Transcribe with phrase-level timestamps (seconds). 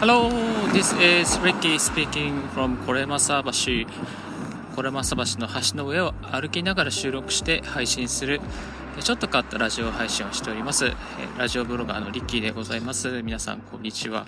[0.00, 0.30] Hello,
[0.72, 3.86] this is Ricky speaking from コレマサ橋。
[4.74, 8.40] コレマサ橋の橋の上を歩きながら収録して配信する、
[8.98, 10.90] ちょっと変わったラジオ配信をしております。
[11.36, 13.20] ラジオブロガーのリッキーでございます。
[13.20, 14.24] 皆さん、こんにちは。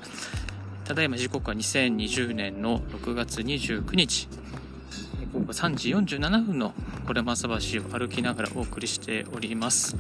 [0.85, 4.29] ただいま時刻は2020年の6月29日。
[5.33, 6.75] 午後3時47分の
[7.07, 9.97] コレマサ橋を歩きながらお送りしております。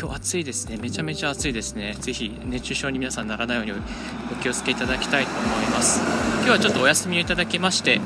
[0.00, 0.76] 今日暑いですね。
[0.76, 1.96] めちゃめちゃ暑いですね。
[1.98, 3.84] ぜひ熱中症に皆さんならないように
[4.30, 6.00] お気をつけいただきたいと思います。
[6.36, 8.00] 今日はちょっとお休みをいただきまして、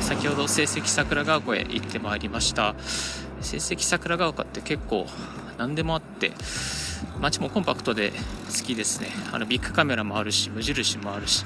[0.00, 2.76] 先ほど成績桜川湖へ行ってまいりました。
[3.40, 5.08] 成績桜川湖って結構
[5.58, 6.30] 何でもあって、
[7.20, 8.12] 街もコンパクトで
[8.56, 9.08] 好きですね。
[9.32, 11.44] あのビッグカメラもあるし、無印もあるし、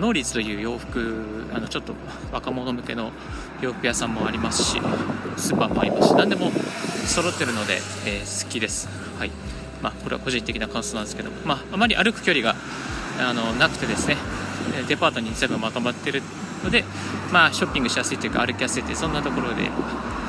[0.00, 1.22] ノーリーズという洋服、
[1.54, 1.94] あのちょっと
[2.32, 3.12] 若者向けの
[3.60, 4.80] 洋服屋さんもありますし、
[5.36, 6.50] スーパーもありますし、何でも
[7.06, 8.88] 揃ってるので、えー、好きです。
[9.18, 9.30] はい。
[9.82, 12.54] まあ、これは個人的な感想なんですけど、まあ、あまり歩く距離が
[13.18, 14.16] あのなくてですね、
[14.88, 16.22] デパートに全部まとまってる
[16.64, 16.84] ので、
[17.32, 19.68] まあ、ショッピングしやすいというか歩きやすいというそんなところで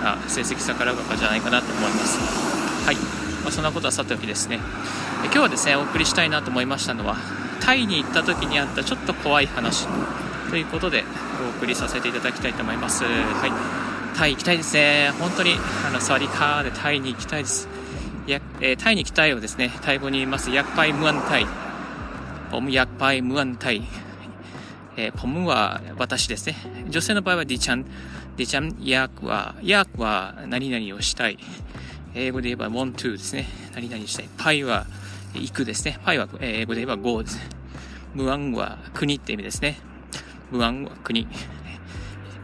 [0.03, 2.17] あ成績逆らうかじゃないかなと思います。
[2.85, 4.59] はい、まあ、そんなことはさておきですね
[5.25, 7.15] 今日はですねお送りしたいなと思いましたのは
[7.61, 9.87] タイに行った時にあったちょっと怖い話
[10.49, 11.05] ということで
[11.55, 13.05] お送りさせていただきたいと思います。
[13.05, 13.82] はい
[14.15, 15.11] タイ行きたいですね。
[15.19, 17.67] 本当に、あの、サワリカーでタイに行きたいです。
[18.27, 20.49] や、えー、タイに行きたいをですね、タイ語に言います。
[20.51, 21.47] ヤッパイムアンタイ。
[22.51, 23.83] ポムヤッパイムアンタイ。
[24.95, 26.55] えー、ポムは私ですね。
[26.89, 27.85] 女性の場合はディチャン。
[28.37, 31.37] ディチャン、ヤークは、ヤークは何々をしたい。
[32.15, 33.47] 英語で言えば want to ですね。
[33.73, 34.29] 何々したい。
[34.37, 34.85] パイは
[35.33, 35.99] 行くですね。
[36.05, 37.39] パイは英語で言えば go です。
[38.13, 39.79] ムアンは国って意味ですね。
[40.51, 41.27] ムアンは国。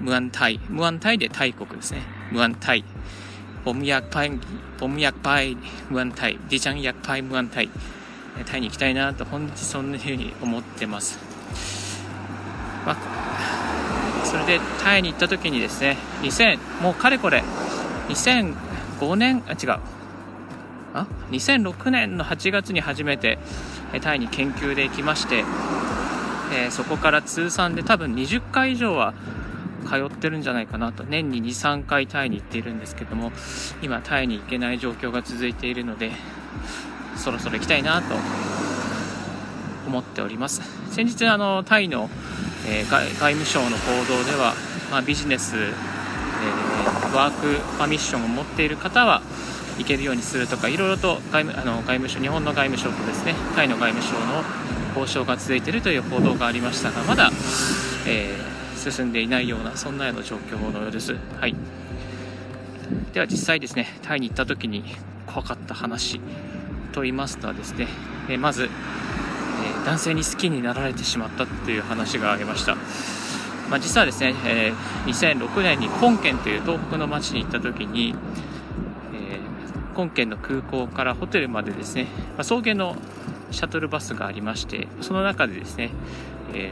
[0.00, 0.60] ムアンタイ。
[0.68, 2.02] ムアンタイでタイ国ですね。
[2.30, 2.84] ムアンタイ。
[3.64, 4.16] ผมอยากไป
[4.80, 5.30] ผมอยากไป
[5.90, 7.66] เมืองไทยดิฉันอยากไปเมืองไทย
[8.48, 11.18] タイに行きたいなと本日そんなふうに思ってます、
[12.84, 17.42] まあ、それでタイに行った時にですね2000もうかれこれ
[18.08, 19.80] 2005年あ違う
[20.94, 23.38] あ2006年の8月に初めて
[24.02, 25.44] タイに研究で行きまして、
[26.52, 29.14] えー、そこから通算で多分20回以上は
[29.87, 31.03] 通ってるんじゃないかなと。
[31.03, 33.31] 年に23回タイに行っているんですけども
[33.81, 36.11] 今タイに行けない状況が続いているので
[37.15, 38.15] そろそろ行きたいなと
[39.87, 40.61] 思っております。
[40.91, 42.09] 先日あのタイの、
[42.67, 44.53] えー、外務省の報道では、
[44.91, 49.21] まあ、ビジネス、えー、ワークパミッションを持っている方は
[49.77, 54.43] 行けるようにするとかいろいろと外務あの外務省日本の外務省とですねタイの外務省の
[54.99, 57.31] 交渉が続いているという報道がありましたがまだ、
[58.07, 61.15] えー、進んでいないようなそんなような状況のようです。
[61.39, 61.55] はい、
[63.13, 64.83] では実際ですねタイに行った時に
[65.27, 66.19] 怖かった話
[66.91, 67.87] と言いますとはですね、
[68.29, 68.69] えまず、え
[69.85, 72.75] 男性に好きになられてしまったという話がありました。
[73.69, 74.73] まあ、実はですね、え
[75.05, 78.15] 2006年に根県という東北の町に行った時に、
[79.99, 82.07] 本県の空港からホテルまでですね、
[82.37, 82.95] ま、送迎の
[83.51, 85.89] シャトルバスがありましてその中でですね、
[86.53, 86.71] え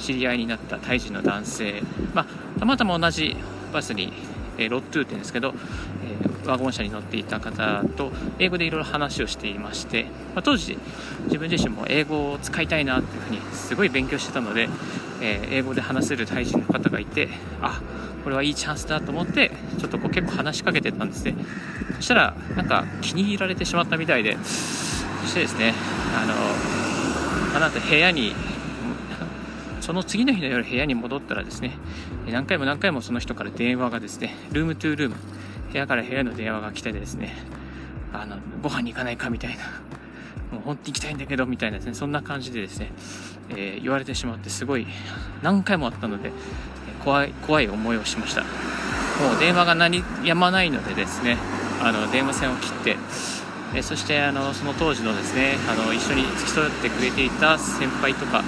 [0.00, 1.82] 知り合いになったタイ人の男性、
[2.14, 3.36] まあ、たまたま同じ
[3.72, 4.12] バスに、
[4.58, 5.54] えー、ロットゥーって言うんですけど、
[6.04, 10.78] えー、ワゴン車に乗っていた方と英語でいろいろ話をしていまして、まあ、当時
[11.24, 14.68] 自分自身も英語を使いたいなっていうふうにすごい勉強してたので、
[15.20, 17.28] え英語で話せるタイ人の方がいて
[17.60, 17.80] あ
[18.24, 21.34] これはいいチャンスだと思ってちょっとこう結構話しかけてたんですね。
[21.96, 25.74] そしたらなんか気に入られてしまったみたいでそしてですね
[26.16, 28.34] あのあなた部屋に
[29.90, 31.76] その次の日の夜部屋に戻ったらですね
[32.30, 35.16] 何回も何回もその人から電話がですねルームトゥールーム
[35.72, 37.34] 部屋から部屋の電話が来てですね
[38.12, 39.64] あのご飯に行かないかみたいな
[40.52, 42.92] もう本当に行きたいんだけどみたいなですねそんな感じでですね、
[43.48, 44.86] えー、言われてしまってすごい
[45.42, 46.30] 何回もあったので
[47.02, 48.42] 怖い怖い思いをしました。
[48.42, 48.46] も
[49.36, 51.36] う電話が何やまないのでですね
[51.82, 52.96] あの電話線を切って
[53.74, 58.44] えそしてあのその当時のですねあの一緒に付き添ってくれていた先輩とか、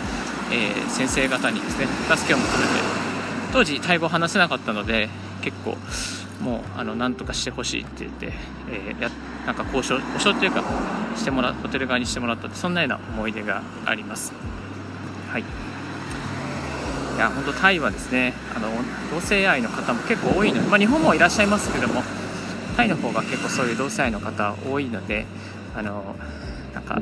[0.53, 2.71] えー、先生方にですね助けを求めて
[3.53, 5.09] 当時タイ語を話せなかったので
[5.41, 5.77] 結構
[6.43, 8.33] もうあの何とかしてほしいって言って、
[8.71, 9.11] えー、や
[9.47, 10.63] なんか交渉交渉っていうか
[11.17, 14.33] してもらホテル側にしてもらったってそんなような思い出があります。
[15.31, 15.43] はい。
[15.43, 18.69] いや本当タイはですねあの
[19.13, 22.03] 同性愛の方も結構多いので、まあ、日本もいらっしゃいますけども
[22.77, 25.27] タイの方が結構そういう同性愛の方多いので
[25.77, 26.17] あの
[26.75, 27.01] なんか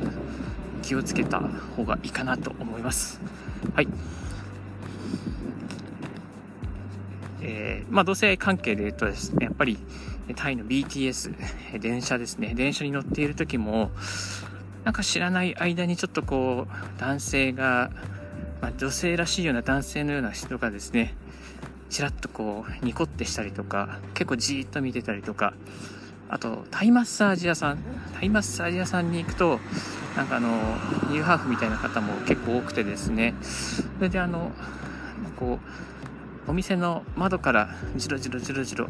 [0.81, 3.19] 気をつけた方がいいかなと思います。
[3.73, 3.87] はい。
[7.41, 9.77] えー、まあ、同性関係で言うとですね、やっぱり
[10.35, 13.91] タイの BTS、電車ですね、電車に乗っている時も、
[14.83, 17.91] なんか知らない間にちょっとこう、男性が
[18.61, 21.15] まあ、女性らしいような男性のような人がですね、
[21.89, 25.53] ちらっとこう、ニコってしたりとか、結構じーっと見てたりとか、
[26.31, 27.79] あと、タイマッサージ屋さん、
[28.13, 29.59] タイマッサージ屋さんに行くと、
[30.15, 30.47] なんかあの、
[31.09, 34.53] ニューハーフみたいな方も結構多くてですね、それであの、
[35.35, 35.59] こ
[36.47, 38.87] う、お店の窓からじろじろじろじろ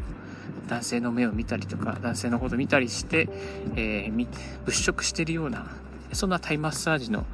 [0.68, 3.28] 男性の目を見たりとか、男性のこと見たりして、
[3.76, 4.28] えー、
[4.64, 5.66] 物色してるような、
[6.14, 7.26] そんなタイマッサージの、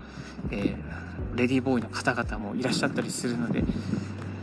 [0.52, 3.66] えー、レディーボーイの方々もいらっしゃったりするので、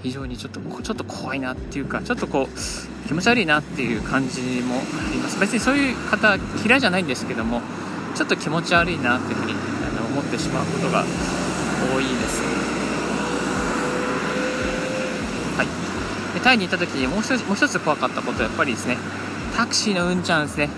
[0.04, 4.78] 非常にちょっとちょっと怖いなっていうかちょっとこう気持ち悪いなっていう感じもあ
[5.10, 5.40] ります。
[5.40, 7.62] 別にそういう方嫌いじゃないんですけども
[8.14, 11.04] ちょっと気持ち悪いなっていうふうにあの思ってしまうことが
[11.94, 12.42] 多いです。
[15.56, 15.66] はい。
[16.34, 18.98] でタイに行った時にもう一つもう一つ怖かったことはやっぱりですね
[19.56, 20.68] タクシーのうんちゃんですね。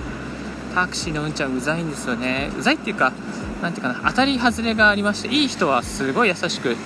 [0.72, 2.52] タクシーのうんちゃんうざいんですよね。
[2.56, 3.12] うざいっていうか
[3.61, 6.76] なんていうかな当たり外れがありましていい人はすごい優しく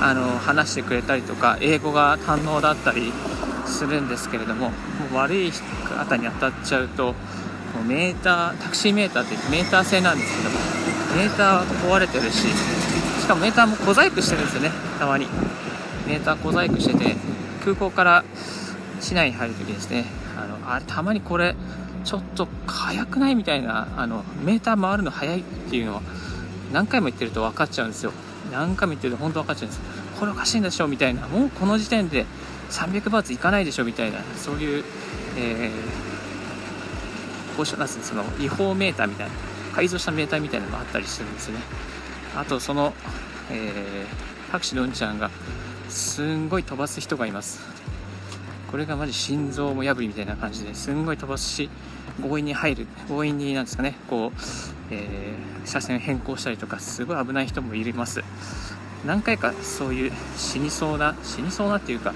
[0.00, 3.12] あの話してくれたりとか英語が堪能だったり
[3.66, 4.74] するんですけれどもも
[5.12, 7.12] う悪い方に当たっちゃうとも
[7.82, 10.58] うメータータクシーメーターってメーター製なんですけども
[11.16, 12.46] メーター壊れてるし
[13.20, 15.26] しかもメーターも小細工してるんですよねたまに。
[16.06, 17.16] メーター小細工してて
[17.64, 18.24] 空港から
[19.00, 20.04] 市内に入るときですね
[20.38, 21.56] あのあれたまにこれ
[22.04, 26.02] ちょっと速くないみたいなあのメーター回るの速いっていうのは
[26.72, 28.12] 何回も言ってると分かっちゃうんですよ。
[28.50, 29.80] 何回も言ってると本当分かっちゃうんです。
[30.18, 31.26] これおかしいんでしょみたいな。
[31.28, 32.26] もうこの時点で
[32.70, 34.18] 300バーツいかないでしょみたいな。
[34.36, 34.84] そういう、
[35.36, 39.34] えー、交渉なんその違法メーターみたいな。
[39.76, 41.58] 改造したメーターみたいなのがあったりするんですね。
[42.34, 42.94] あとその、
[43.50, 45.30] えー、タクシーのうんちゃんが
[45.90, 47.60] すんごい飛ばす人がいます。
[48.70, 51.70] これがマジ心臓も破りみたいな感じですんごい飛ばすし
[52.20, 54.38] 強引に入る強引になんですかねこう、
[54.90, 58.22] えー、車線変更したりとかすごい危ない人もいます。
[59.04, 62.12] 何回かそういう死にそうな死にそうなっていうか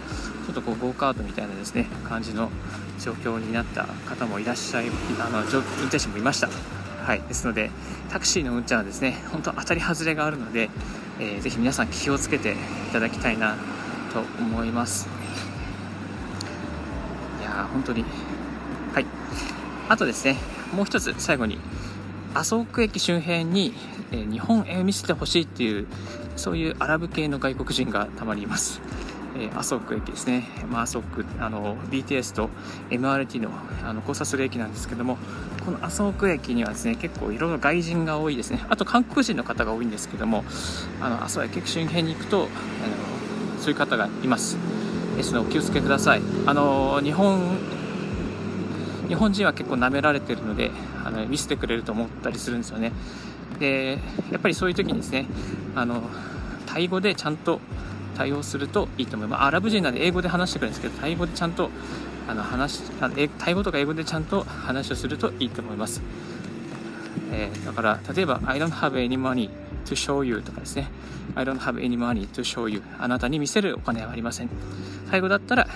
[0.46, 2.50] ちょっとこうゴーカートみたいなですね感じの
[2.98, 4.86] 状況になった方もいらっしゃい
[5.20, 6.48] あの運転手もいました。
[7.04, 7.22] はい。
[7.22, 7.70] ですので
[8.10, 10.68] タクシーの運転はですね本当当たり外れがあるので、
[11.20, 12.56] えー、ぜひ皆さん気をつけてい
[12.92, 13.56] ただきたいな
[14.12, 15.19] と思います。
[17.64, 18.04] 本当に。
[18.94, 19.06] はい。
[19.88, 20.36] あとですね、
[20.74, 21.58] もう一つ最後に、
[22.34, 23.74] 麻生区駅周辺に、
[24.12, 25.86] えー、日本絵を見せてほしいっていう、
[26.36, 28.80] そういうアラブ系の外国人がたまにいます。
[29.36, 32.50] えー、麻生区駅ですね、まあ、麻生区あの BTS と
[32.90, 33.50] MRT の
[33.82, 35.18] あの交差する駅なんですけども
[35.64, 38.64] この麻生区駅にはですね結構いろいろ外人が多いですね。
[38.68, 40.44] あと韓国人の方が多いんですけども
[41.00, 42.48] あの麻生駅周辺に行くとあの
[43.60, 44.56] そういう方がいます。
[45.20, 47.58] ですのでお気をつけくださいあの日本
[49.08, 50.70] 日本人は結構舐められてるので
[51.04, 52.92] あの見せてくれると思ったりするんですよね。
[53.58, 53.98] で
[54.30, 55.26] やっぱりそういう時にですね
[55.74, 56.02] あの
[56.66, 57.60] タイ語でちゃんと
[58.16, 61.70] 対応するといいと思います、まあ、アラブ人なんで英語で話してくれるんですけどタイ語でちゃんと
[62.28, 62.82] あの話
[63.38, 66.00] タイ語とか英語でちゃんと話をするといいと思います、
[67.32, 69.50] えー、だから例えば I don't have any money
[69.84, 70.88] to show you とかですね。
[71.34, 74.50] I don't have any money to show you あなたに見せるお金はありません。
[75.10, 75.66] 最後だったら、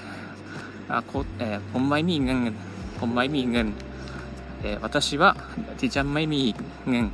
[0.88, 2.54] あこえー、本米ミーグン、
[3.00, 3.74] 本米ミーグン、
[4.62, 5.36] え、私は
[5.80, 7.12] ディジャンマイミーぐん、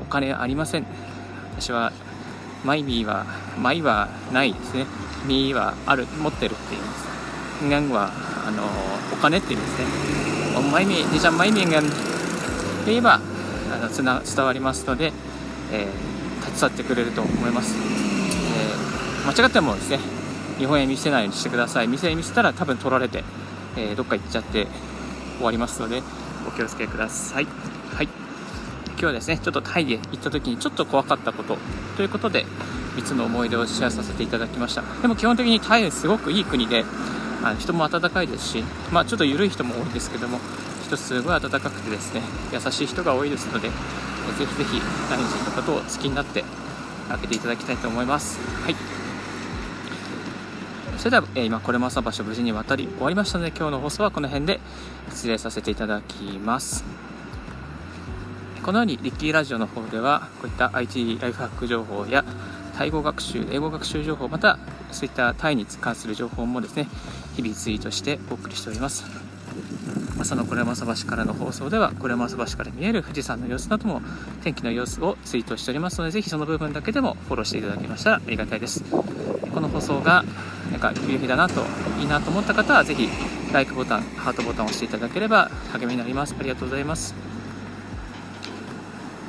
[0.00, 0.86] お金ありません。
[1.58, 1.92] 私は、
[2.64, 3.26] マイミーは、
[3.60, 4.86] マイはないですね。
[5.26, 7.06] ミーはある、持ってるって言います。
[7.70, 8.12] ガンは、
[8.46, 8.62] あの、
[9.12, 9.86] お金って言うんですね。
[10.54, 11.90] 本米ミー、ディジャンマイミーグン
[12.86, 13.20] て言えば、
[13.72, 15.12] あのつな伝わりますので、
[15.72, 16.15] えー
[16.56, 19.98] 去ってくれると思います、えー、間違ってもですね
[20.58, 23.24] 日本へ見せないようにしてください店に見せたら多分取られて、
[23.76, 24.66] えー、どっか行っちゃって
[25.36, 26.02] 終わりますので
[26.46, 27.46] お気をつけください。
[27.94, 28.08] はい。
[28.90, 31.58] 今日はですね、ちょっとタイで行った時にちょっと怖かったこと
[31.96, 32.46] ということで、
[32.96, 34.82] 3つの思い出をシェアさせていただきました。
[35.02, 36.84] でも基本的にタイすごくいい国で、
[37.42, 40.38] あの人も温かいですし、まあちょっと緩い人も多いですけども、
[40.84, 42.22] 人すごい温かくてですね、
[42.52, 43.70] 優しい人が多いですので、
[44.32, 46.44] ぜひぜひタイ人のことを好きになって
[47.08, 48.38] 開けていただきたいと思います。
[48.62, 48.76] はい。
[50.98, 54.60] それでは、えー、今、これも朝場所無事に渡り終わりましたので、今日の放送はこの辺で
[55.10, 56.84] 失礼させていただきます。
[58.62, 62.24] このように、リッキーラジオの方では、こういった IT ライフハック情報や、
[62.76, 64.58] タイ語学習、英語学習情報、また、
[64.90, 66.88] そういったタイに関する情報もですね、
[67.36, 69.25] 日々ツイートしてお送りしております。
[70.18, 74.00] 朝のこれまさ橋からの放送では、これまさ橋から見える富士山の様子なども、
[74.42, 78.84] 天気の様子をツイートしておりますので、ぜひその部分だけでもフォローしていただけましたらありがたいです。
[79.56, 80.22] この放送が
[80.70, 81.62] なんか有益だなと
[81.98, 83.08] いいなと思った方はぜひ
[83.52, 87.14] LIKE ボタンハートボタンを押していただければ励みになりますありがとうございます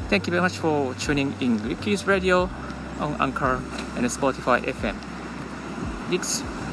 [0.10, 2.50] Thank you very much for tuning in Ricky's Radio
[3.00, 3.60] on Anchor
[3.98, 4.96] and Spotify FM.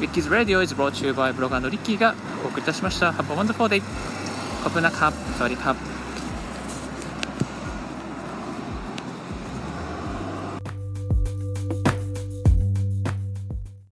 [0.04, 3.10] リッキーズ・ラディオ is brought to you by ブロガーのリッキーがお送りいたしました。
[3.12, 3.82] Have a wonderful day!
[4.62, 5.93] コナカ、サワ